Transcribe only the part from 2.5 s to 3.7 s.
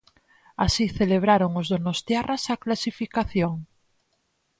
a clasificación.